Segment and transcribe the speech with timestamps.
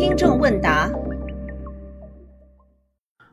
[0.00, 0.90] 听众问答：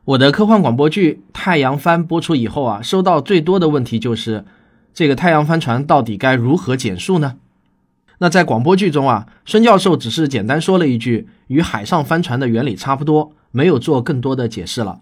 [0.04, 4.44] 我的科幻广播剧《太阳帆》播出以后啊，收到最多的问题就是，
[4.92, 7.36] 这个太阳帆船到底该如何减速呢？
[8.18, 15.00] 那在广播剧中啊，孙教授只是简单说了一句，与海上帆船的原理差不多，没有做更多的解释了。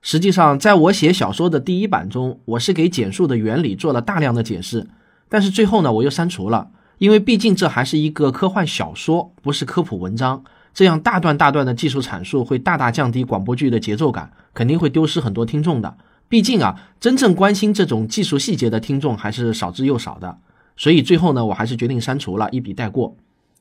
[0.00, 4.88] 实际上，在我写小说的第一版中，我是给减速的原理做了大量的解释，
[5.28, 10.42] 但是最后呢，我又删除了，因为毕竟这还是一个科幻小说，不是科普文章。
[10.74, 15.96] 这样大段大段的技术阐述会大大降低广播剧的节奏感，肯定会丢失很多听众的。
[16.28, 20.38] 毕竟啊，真正关心这种技术细节的听众还是少之又少的。
[20.76, 23.16] 所以最后呢，我还是决定删除了，一笔带过。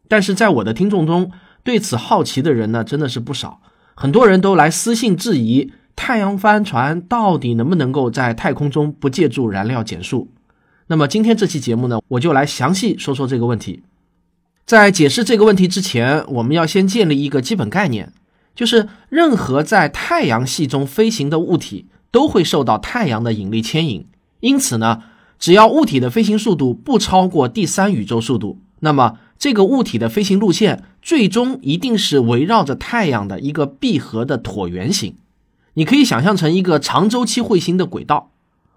[0.07, 1.31] 但是在我的听众中，
[1.63, 3.61] 对此好奇的人呢，真的是不少，
[3.93, 5.73] 很多人都来私信质疑。
[5.93, 10.29] 太阳帆船到底能不能够在太空中不借助燃料减速？
[10.87, 13.83] 那么今天这期节目呢，我就来详细说说这个问题。
[14.71, 18.13] 在解释这个问题之前，我们要先建立一个基本概念，
[18.55, 24.07] 就是任何在太阳系中飞行的物体都会受到太阳的引力牵引。
[24.39, 25.03] 因此呢，
[25.37, 35.17] 只要物体的飞行速度不超过第三宇宙速度，那么这个物体的飞行路线最终一定是围绕着太阳的一个闭合的椭圆形。
[35.73, 38.31] 你可以想象成一个长周期彗星的轨道。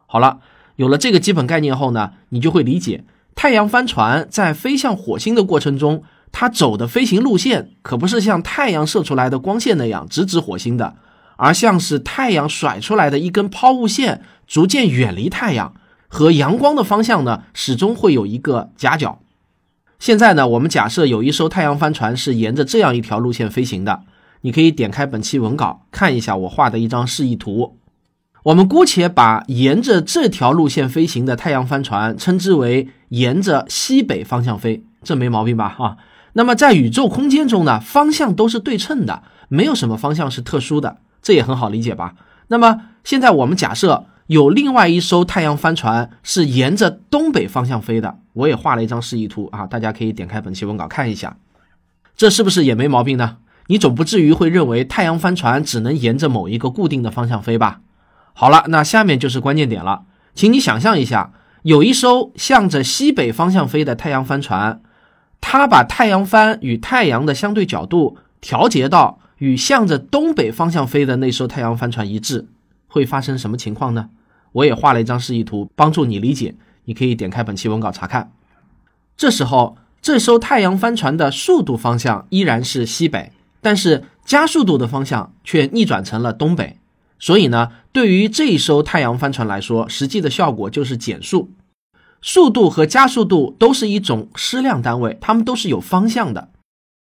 [0.06, 0.40] 好了，
[0.74, 3.04] 有了这个基本概念后呢，你就会理解
[3.34, 10.94] 太阳帆船在飞向火星的过程中，它走的飞行路线可不是像太阳射出来的光线那样直指火星的，
[11.36, 15.74] 而像是太阳甩出来的一根抛物线，逐渐远离太阳，
[16.08, 19.20] 和阳光的方向呢，始终会有一个夹角。
[19.98, 24.02] 现在呢，我们假设有一艘太阳帆船是沿着这样一条路线飞行的。
[24.42, 27.78] 你可以点开本期文稿看一下我画的一张示意图。
[28.44, 35.74] 我们姑且把沿着这条路线飞行的太阳帆船称之为沿着西北方向飞，这没毛病吧？
[35.78, 35.96] 啊，
[36.34, 42.16] 那么在宇宙空间中呢，方向都是对称的，没有什么方向是特殊的，这也很好理解吧？
[42.48, 51.38] 那么现在我们假设有另外一艘太阳帆船是沿着东北方向飞的，我也画了一张示意图啊，大家可以点开本期文稿看一下，
[52.14, 53.38] 这是不是也没毛病呢？
[53.68, 57.80] 你总不至于会认为太阳帆船只能沿着某一个固定的方向飞吧？
[58.34, 64.82] 好了，那下面就是关键点了，请你想象一下，有一艘向着西北方向飞的太阳帆船，
[65.40, 72.48] 它把太阳帆与太阳的相对角度调节到与向着东北方向飞的那艘太阳帆船一致，
[72.88, 74.10] 会发生什么情况呢？
[74.52, 76.54] 我也画了一张示意图，帮助你理解。
[76.84, 78.32] 你可以点开本期文稿查看。
[79.16, 83.32] 这时候，这艘太阳帆船的速度方向依然是西北。
[83.60, 86.78] 但是加速度的方向却逆转成了东北，
[87.18, 91.52] 所以呢，对于这一艘太阳帆船来说，实际的效果就是减速。
[92.20, 96.48] 速度和加速度都是一种矢量单位，它们都是有方向的。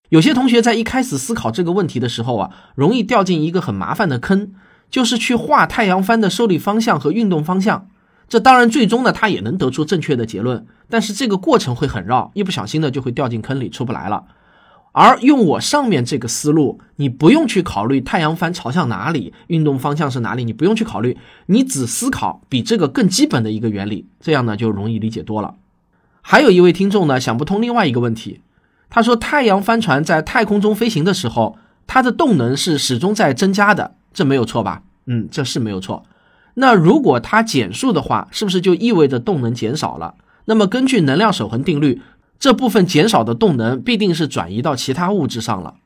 [0.09, 4.55] 有些同学在一开始思考这个问题的时候啊，容易掉进一个很麻烦的坑，
[4.91, 7.89] 就是去画太阳帆的受力方向和运动方向。
[8.29, 14.25] 这当然最终呢，他也能得出正确的结论，但是这个过程会很绕，一不小心呢就会掉进坑里出不来了。
[14.93, 21.17] 而用我上面这个思路，你不用去考虑太阳帆朝向哪里，运动方向是哪里，你不用去考虑，
[21.47, 25.55] 你只思考比这个更基本的一个原理，这样呢就容易理解多了。
[26.21, 28.43] 还有一位听众呢想不通另外一个问题，
[28.91, 34.83] 他说太阳帆船在太空中飞行的时候，它的动能是始终在增加的，这没有错吧？
[35.07, 36.05] 嗯，这是没有错。
[36.55, 40.17] 那如果它减速的话，是不是就意味着动能减少了？
[40.45, 42.03] 那么根据能量守恒定律。
[42.43, 45.77] 这部分减少的动能必定是转移到其他物质上了。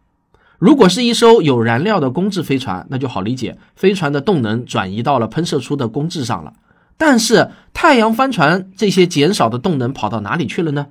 [0.59, 6.55] 如果是一艘有燃料的工质飞船，那就好理解，飞船的动能转移到了喷射出的工质上了。
[6.97, 10.87] 但是太阳帆船这些减少的动能跑到哪里去了呢？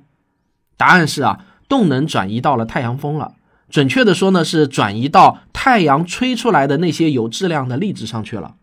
[0.76, 3.32] 答案是啊，动能转移到了太阳风了。
[3.68, 8.54] 准确的说呢，是转移到太阳吹出来的那些有质量的粒子上去了。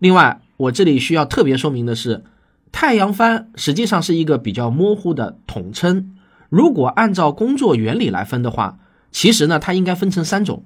[0.00, 2.24] 另外，我这里需要特别说明的是，
[2.72, 6.14] 太阳帆实际上是一个比较模糊的统称。
[6.48, 8.78] 如果按照工作原理来分的话，
[9.10, 10.64] 其实呢，它应该分成三种。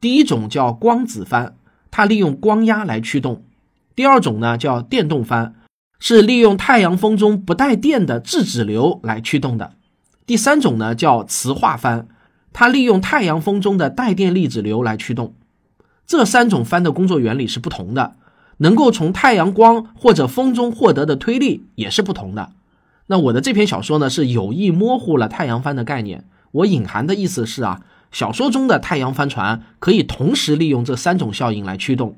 [0.00, 1.56] 第一种叫光子帆，
[1.90, 3.42] 它利用光压来驱动；
[3.96, 5.54] 第二种呢叫电动帆，
[5.98, 9.72] 是利用太阳风中不带电的质子流来驱动的；
[10.24, 12.06] 第三种呢叫磁化帆，
[12.52, 15.34] 它利用太阳风中的带电粒子流来驱动。
[16.06, 18.14] 这三种帆的工作原理是不同的，
[18.58, 22.52] 能够从太阳光或者风中获得的推力也是不同的。
[23.08, 26.24] 那我的这篇小说呢，是有意模糊了太阳帆的概念。
[26.52, 32.16] 我隐含的意思是啊，小说中的太阳帆船可以同时利用这三种效应来驱动，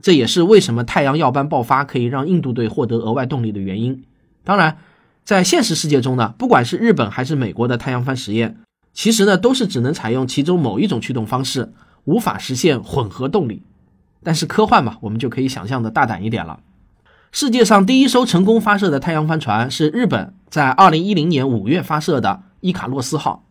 [0.00, 4.04] 这也是为什么太阳耀斑爆发可以让印度队获得额外动力的原因。
[4.44, 4.78] 当然，
[5.24, 8.58] 在现实世界中呢，不管是日本还是美国的太阳帆实验，
[8.92, 11.72] 其实呢都是只能采用其中某一种驱动方式，
[12.04, 13.62] 无法实现混合动力。
[14.22, 16.60] 但是科幻嘛，我们就可以想象的大胆一点了。
[17.34, 23.46] 世界上第一艘成功发射的太阳帆船是日本在二零一零年五月发射的伊卡洛斯号，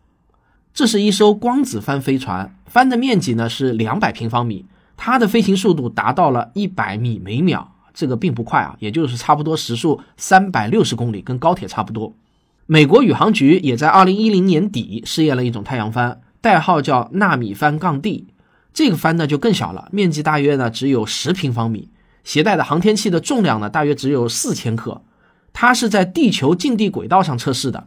[0.72, 4.64] 这是一艘光子帆飞船，帆的面积呢是两百平方米，
[4.96, 12.14] 它的飞行速度达到了一百米每秒，这个并不快啊，也就是差不多时速三百六十公里，跟高铁差不多。
[12.66, 18.28] 美国宇航局也在二零一零年底试验了一种太阳帆，代号叫纳米帆杠 D，
[18.72, 21.88] 这个帆呢就更小了，面积大约呢只有十平方米。
[22.24, 25.02] 携带的航天器的重量呢，大约只有四千克。
[25.52, 27.86] 它是在地球近地轨道上测试的。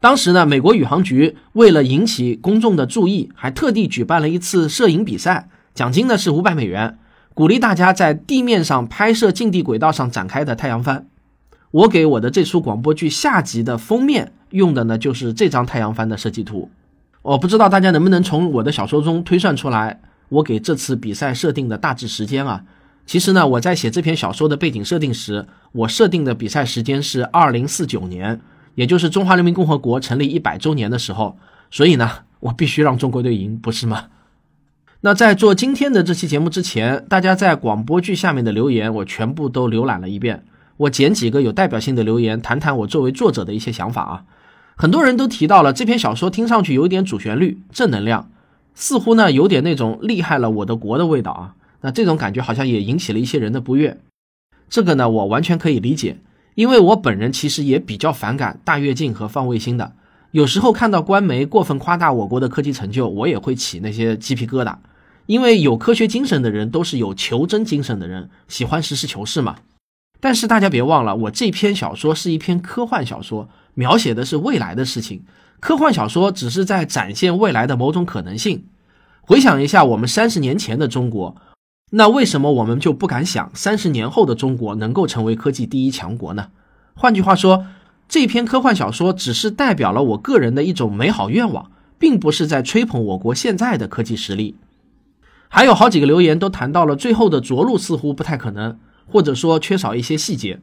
[0.00, 6.98] 当时呢，美国宇航局为了引起公众的注意，还特地举办了一次摄影比赛，奖金呢是五百美元，
[7.34, 11.06] 鼓励大家在地面上拍摄近地轨道上展开的太阳帆。
[11.70, 16.70] 我给我的这出广播剧下集的封面用的呢，就是这张太阳帆的设计图。
[17.22, 22.64] 我不知道大家能不能从我的小说中推算出来，我给这次比赛设定的大致时间啊。
[23.10, 28.40] 其实呢，我在写这篇小说的背景设定时，我设定的比赛时间是二零四九年，
[28.76, 31.36] 也就是中华人民共和国成立一百周年的时候。
[31.72, 32.08] 所以呢，
[32.38, 34.04] 我必须让中国队赢，不是吗？
[35.02, 40.44] 那在做今天的这期节目之前，大家在广播剧下面的留言，我全部都浏览了一遍。
[40.76, 44.22] 我捡几个有代表性的留言，谈谈我作为作者的一些想法啊。
[44.76, 48.30] 很多人都提到了这篇小说，听上去有点主旋律、正能量，
[48.76, 51.54] 似乎呢有点那种厉害了我的国的味道啊。
[51.82, 53.98] 那这种感觉好像也引起了一些人的不悦，
[54.68, 56.18] 这个呢我完全可以理解，
[56.54, 59.94] 因为我本人其实也比较反感大跃进和放卫星的，
[60.32, 64.76] 有时候看到官媒过分夸大我国的科技成就，我也会起那些鸡皮疙瘩，
[65.26, 69.56] 因为有科学精神的人都是有求真精神的人，喜欢实事求是嘛。
[70.20, 75.22] 但是大家别忘了，我这篇小说是一篇科幻小说，描写的是未来的事情，
[75.60, 78.66] 科幻小说只是在展现未来的某种可能性。
[79.22, 81.36] 回想一下我们三十年前的中国。
[81.90, 86.48] 那为什么我们就不敢想三十年后的中国能够成为科技第一强国呢？
[86.94, 87.66] 换句话说，
[88.08, 94.54] 这篇科幻小说只是代表了我个人的一种美好愿望，并不是在吹捧我国现在的科技实力。
[95.48, 100.60] 还有好几个留言都谈到了最后的着陆似乎不太可能，或者说缺少一些细节。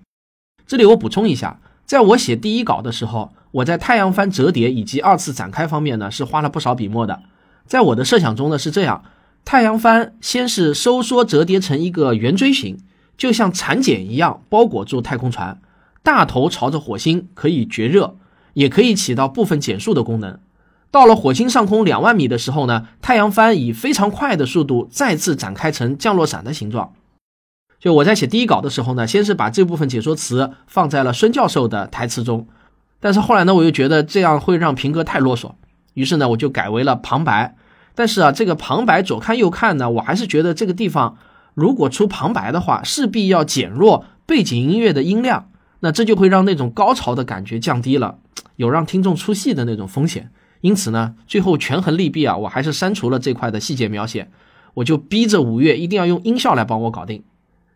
[0.65, 7.23] 这里我补充一下，在我写第一稿的时候，我在太阳帆折叠以及二次展开方面呢是花了不少笔墨的。
[7.65, 9.03] 在我的设想中呢是这样。
[9.49, 12.79] 太阳帆先是收缩折叠成一个圆锥形，
[13.17, 15.61] 就像蚕茧一样包裹住太空船，
[16.03, 18.17] 大头朝着火星，可以绝热，
[18.55, 20.37] 也可以起到部分减速的功能。
[20.91, 26.91] 到了火星上空两万米的时候呢，太阳帆以非常快的速度再次展开成降落伞的形状。
[27.79, 32.45] 就我在写第一稿的时候呢，先是把这部分解说词放在了孙教授的台词中，
[32.99, 35.53] 但是后来呢，我又觉得这样会让平哥太啰嗦，
[35.93, 37.55] 于是呢，我就改为了旁白。
[37.97, 41.17] 但是啊，这个旁白左看右看呢，我还是觉得这个地方
[41.55, 45.49] 如果出旁白的话，势必要减弱背景音乐的音量，
[45.79, 48.19] 那这就会让那种高潮的感觉降低了，
[48.57, 50.29] 有让听众出戏的那种风险。
[50.61, 54.29] 因此呢，最后权衡利弊啊，我还是删除了这块的细节描写，
[54.75, 57.23] 我就逼着五月一定要用音效来帮我搞定。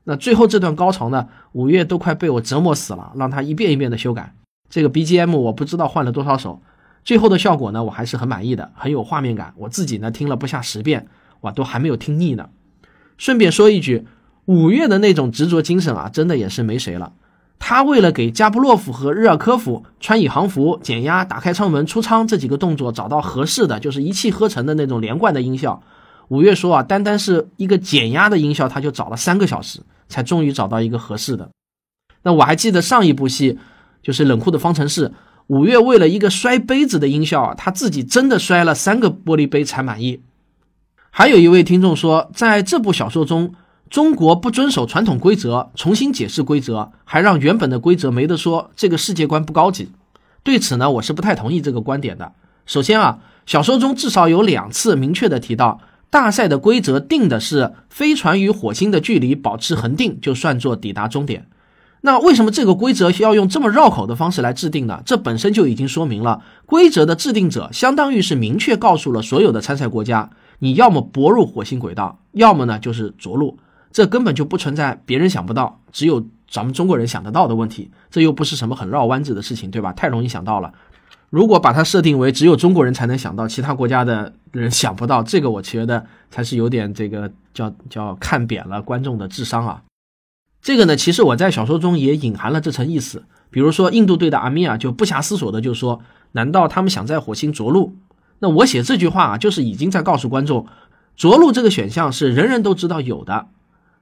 [0.04, 4.36] 那最后这段高潮呢，五月都快被我折磨死了，让他一遍一遍的修改
[4.70, 6.62] 这个 BGM，我不知道换了多少首。
[7.04, 9.54] 最后的效果呢，我还是很满意的，很有画面感。
[9.58, 11.08] 我自己呢听了不下十遍，
[11.42, 12.50] 哇，都还没有听腻呢。
[13.18, 14.06] 顺便说一句，
[14.46, 17.14] 五月的那种执着精神啊，真的也是没谁了。
[17.58, 25.84] 他为了给加布洛夫和日尔科夫穿宇航服、减压、打开舱门、出舱这几个动作找到合适的，就是一气呵成的那种连贯的音效。
[26.30, 31.50] 五月说啊，单单是一个减压的音效，他就找了三个小时，才终于找到一个合适的。
[32.24, 33.60] 那我还记得上一部戏，
[34.02, 35.12] 就是冷酷的方程式。
[35.52, 40.22] 五月为了一个摔杯子的音效啊，他自己真的摔了三个玻璃杯才满意。
[41.10, 43.54] 还有一位听众说，在这部小说中，
[43.90, 49.90] 中国不遵守传统规则，重新解释规则，还让原本的规则没得说，这个世界观不高级。
[50.42, 52.32] 对此呢，我是不太同意这个观点的。
[52.66, 61.48] 首先啊，小说中至少有两次明确的提到，大赛的规则定的是飞船与火星的距离保持恒定，就算作抵达终点。
[62.02, 65.02] 那为什么这个规则需要用这么绕口的方式来制定呢？
[65.06, 73.60] 这本身就已经说明了，规则的制定者相当于是明确告诉了所有的参赛国家，你要么泊入火星轨道，要么呢就是着陆，
[73.92, 77.92] 这根本就不存在别人想不到，只有咱们中国人想得到的问题。
[78.10, 79.94] 这又不是什么很绕弯子的事情，对吧？
[79.94, 80.74] 太容易想到了。
[81.30, 89.84] 如果把它设定为只有中国人才能想到，其他国家的人想不到，这个我觉得才是有点这个叫叫看扁了观众的智商啊。
[90.62, 93.24] 这个呢，其实我在小说中也隐含了这层意思。
[93.50, 96.02] 比如说，印度队的阿米尔就不暇思索的就说
[96.34, 97.96] ：“难道他们想在火星着陆？”
[98.40, 100.68] 那我写这句话啊，就是已经在告诉观众，
[101.18, 103.48] 着陆这个选项是人人都知道有的，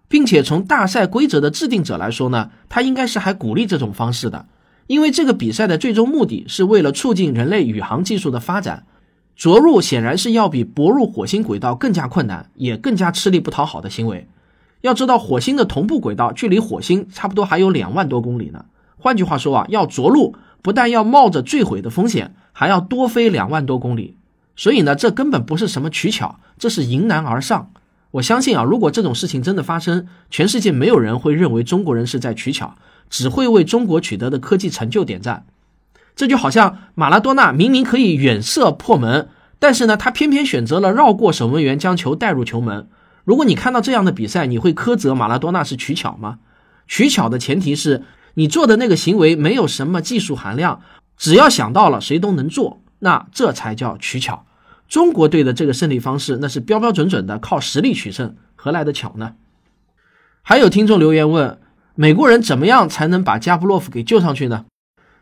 [0.07, 4.45] 并且从大赛规则的制定者来说呢，他应该是还鼓励这种方式的，
[4.87, 8.85] 因为这个比赛的最终目的是为了促进人类宇航技术的发展。
[9.35, 14.27] 着陆显然是要比泊入火星轨道更加困难，也更加吃力不讨好的行为。
[14.81, 18.65] 要知道，火星的同步轨道距离火星差不多还有两万多公里呢。
[18.97, 24.15] 换句话说啊，要着陆不但要冒着坠毁的风险，还要多飞两万多公里。
[24.55, 27.71] 所以呢，这根本不是什么取巧，这是迎难而上。
[28.11, 32.75] 我相信啊，如果这种事情真的发生，全世界没有人会认为中国人是在取巧，
[33.09, 35.45] 只会为中国取得的科技成就点赞。
[36.15, 42.87] 这就好像马拉多纳明明可以远射破门，但是呢，他偏偏选择了绕过守门员将球带入球门。
[43.23, 46.39] 如果你看到这样的比赛，你会苛责马拉多纳是取巧吗？
[46.87, 50.81] 取巧的前提是你做的那个行为没有什么技术含量，
[51.17, 54.45] 只要想到了谁都能做，那这才叫取巧。
[54.87, 59.35] 中国队的这个胜利方式，那是标标准准的靠实力取胜，何来的巧呢？
[60.41, 61.59] 还有听众留言问，
[61.93, 64.65] 美国人怎么样才能把加布洛夫给救上去呢？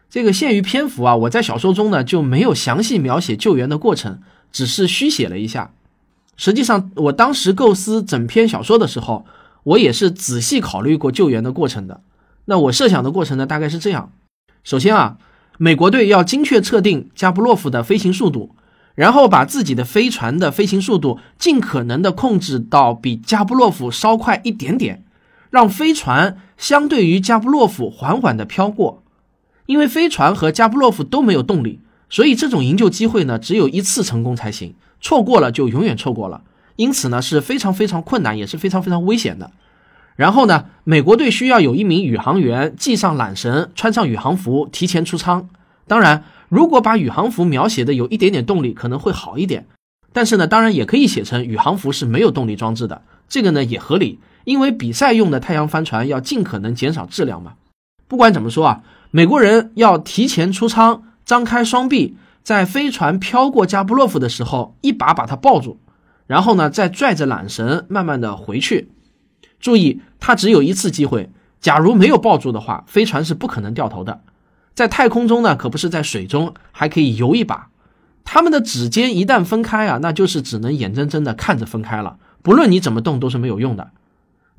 [0.10, 4.22] 这个限于篇幅啊，我在小说中呢就没有详细描写救援的过程，
[4.54, 5.74] 只是虚写了一下。
[6.38, 9.26] 实际上，我当时构思整篇小说的时候，
[9.64, 12.02] 我也是仔细考虑过救援的过程的。
[12.46, 14.12] 那我设想的过程呢，大概是这样：
[14.64, 15.18] 首先啊，
[15.58, 18.56] 美国队要精确测定加布洛夫的飞行速度，
[18.96, 25.04] 然后把自己的飞船的飞行速度尽可能的控制到比加布洛夫稍快一点点，
[25.50, 29.04] 让飞船相对于加布洛夫缓缓的飘过。
[29.66, 36.42] 因为飞船和加布洛夫都没有动力，所以这种营救机会呢，只有一次成功才行，错过了就永远错过了。
[36.76, 39.52] 因此呢，是非常非常困难，也是非常非常危险的。
[40.16, 45.50] 然后呢，美国队需要有一名宇航员系上缆绳，穿上宇航服，提前出舱。
[45.88, 49.66] 当然，如果把宇航服描写的有一点点动力，可能会好一点。
[50.14, 57.54] 但是呢，当然也可以写成宇航服是没有动力装置的，这个呢也合理，因为比赛用的太阳帆船要尽可能减少质量嘛。
[58.08, 58.84] 不管怎么说啊。
[59.10, 65.82] 美国人要提前出舱，张开双臂，在飞船飘过加布洛夫的时候，一把把他抱住，
[66.28, 68.90] 然后呢，再拽着缆绳慢慢的回去。
[69.60, 71.30] 注意，他只有一次机会。
[71.60, 74.22] 假如没有抱住的话，飞船是不可能掉头的。
[74.74, 77.68] 在太空中呢，可不是在水中，还可以游一把。
[78.24, 83.92] 他们的指尖一旦分开啊，那就是只能眼睁睁的看着分开了，不论你怎么动都是没有用的。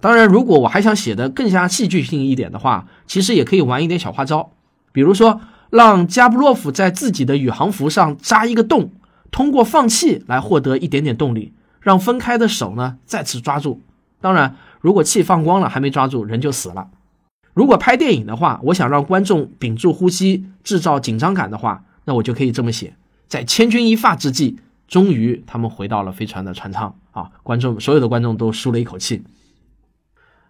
[0.02, 4.50] 当然，如果我还想写的更加戏剧性一点的话，其实也可以玩一点小花招，
[4.92, 5.40] 比如说
[5.70, 8.90] 让加布洛夫在自己的宇航服上扎一个洞，
[9.30, 13.82] 通过放气来获得一点点动力，让分开的手呢再次抓住。
[14.20, 16.88] 当然，如果气放光了还没抓住，人就死了。
[17.54, 22.94] 如果拍电影的话，我想让观众屏住呼吸，制造紧张感的话，那我就可以这么写：
[23.26, 27.30] 在千钧一发之际，终于他们回到了飞船的船舱啊！
[27.42, 29.22] 观众所有的观众都舒了一口气。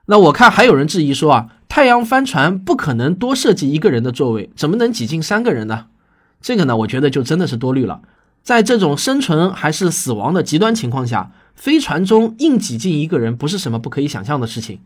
[0.07, 5.87] 那我看还有人质疑说啊，太阳帆船不可能多设计一个人的座位，怎么能挤进三个人呢？
[6.41, 8.01] 这个呢，我觉得就真的是多虑了。
[8.43, 14.81] 在这种生存还是死亡的极端情况下，飞船中硬挤进一个人不是什么不可以想象的事情。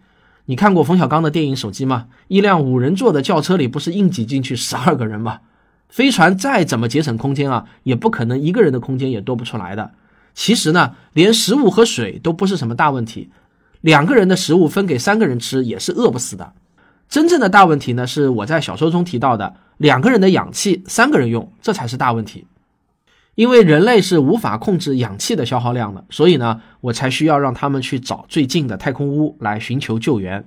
[0.46, 2.06] 你看过冯小刚的电影《手机》吗？
[2.26, 5.38] 一辆五人座的轿车里不是硬挤进去十二个人吗？
[5.88, 9.92] 飞船再怎么节省空间啊，也不可能一个人的空间也多不出来的。
[10.34, 13.30] 其实呢，连食物和水都不是什么大问题。
[13.82, 16.54] 两个人的食物分给三个人吃也是饿不死的。
[17.12, 22.46] 真正的大问题呢，是我在小说中提到的两个人的氧气三个人用，这才是大问题。
[23.34, 30.46] 因为人类是无法控制氧气的消耗量的，所以呢，我才需要让他们去找最近的太空屋来寻求救援。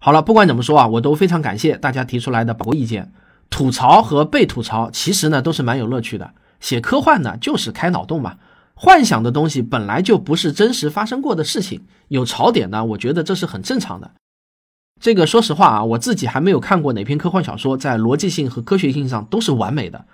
[0.00, 3.12] 好了，不管怎么说啊，我都非常感谢大家提出来的宝贵意见。
[3.48, 6.32] 吐槽和被吐槽其实呢都是蛮有乐趣的。
[6.58, 8.34] 写科幻呢就是开脑洞嘛。
[8.74, 14.10] 幻想的东西本来就不是真实发生过的事情，有槽点呢，我觉得这是很正常的。
[15.04, 20.06] 这个说实话啊，我自己还没有看过哪篇科幻小说在逻辑性和科学性上都是完美的，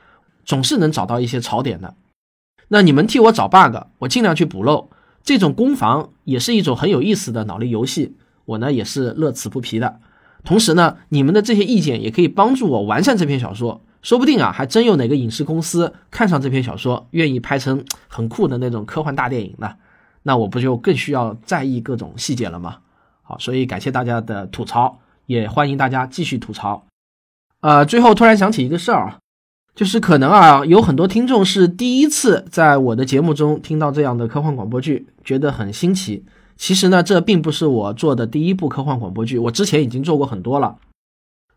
[0.45, 1.95] 总是能找到一些槽点的。
[2.67, 4.91] 那你们替我找 bug，我尽量去补漏。
[5.23, 8.17] 这种攻防也是一种很有意思的脑力游戏，
[8.47, 10.01] 我呢也是乐此不疲的。
[10.43, 13.83] 同时呢，你们的这些意见也可以帮助我完善这篇小说。
[14.03, 19.75] 说不定啊，还真有哪个影视公司看上这篇小说，愿意拍成很酷的那种科幻大电影呢？
[20.25, 22.79] 那我不就更需要在意各种细节了吗？
[23.31, 26.85] 好，所以感谢大家的吐槽，也欢迎大家继续吐槽。
[27.61, 29.19] 呃，最后突然想起一个事儿啊，
[29.77, 36.25] 就是可能啊，有很多听众是第一次在我的节目中听到这样的科幻广播剧，觉得很新奇。
[36.57, 40.79] 其实呢，这并不是我做的第一部科幻广播剧，我之前已经做过很多了。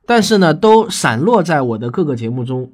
[0.06, 2.72] 但是呢，都散落在我的各个节目中。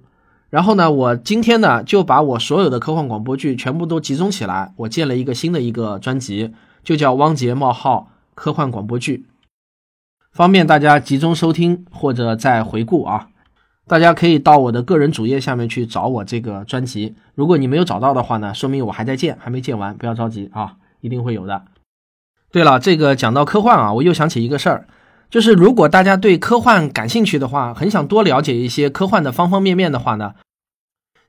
[0.49, 6.51] 然后呢，我今天呢就把我所有的科幻广播剧全部都集中起来，我建了一个新的一个专辑，
[6.83, 9.25] 就叫汪杰冒号科幻广播剧，
[10.31, 13.27] 方便大家集中收听或者再回顾啊。
[13.85, 17.15] 大家可以到我的个人主页下面去找我这个专辑。
[17.35, 21.65] 如果你没有找到的话呢，说明我还在建，还没建完，不要着急啊，一定会有的。
[22.49, 24.87] 对了，这个讲到科幻啊，我又想起一个事儿。
[25.29, 30.35] 就是如果大家对科幻感兴趣的话，很想多了解一些科幻的方方面面的话呢，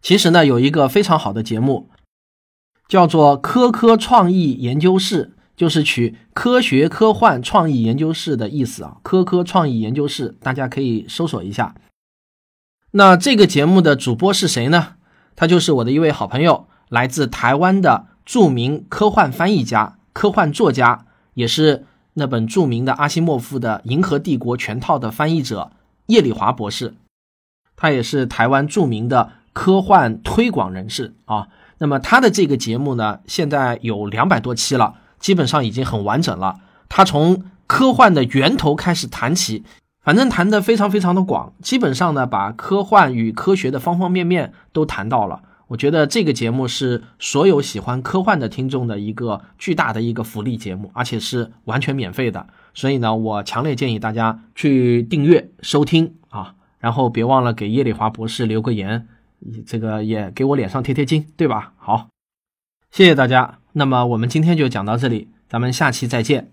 [0.01, 1.89] 其实呢有一个非常好的节目，
[2.87, 8.97] 叫做科科创意研究室，就是取科学科幻创意研究室的意思啊。
[9.03, 11.75] 科科创意研究室，大家可以搜索一下。
[12.93, 14.95] 那这个节目的主播是谁呢？
[15.37, 21.05] 他就是我的一位好朋友，来自台湾的著名科幻翻译家、科幻作家，
[21.35, 21.85] 也是。
[22.15, 25.73] 那本著名的阿西莫夫的《银河帝国》全套的翻译者
[26.07, 26.95] 叶礼华博士，
[27.77, 31.49] 他也是台湾著名的科幻推广人士啊。
[31.77, 36.59] 那么他的这个节目呢，现在有两百多期了，基本上已经很完整了。
[36.89, 39.63] 他从科幻的源头开始谈起，
[40.03, 45.43] 反正谈得非常非常的广，基本上呢，把科幻与科学的方方面面都谈到了。
[45.69, 52.49] 我觉得这个节目是所有喜欢科幻的听众的一个巨大的一个福利节目，而且是完全免费的。
[52.75, 59.07] 所以呢，我强烈建议大家去订阅收听啊，然后别忘了给叶丽华博士留个言，
[59.65, 61.73] 这个也给我脸上贴贴金，对吧？
[61.77, 62.09] 好，
[62.91, 63.60] 谢谢大家。
[63.73, 66.51] 那么我们今天就讲到这里，咱们下期再见。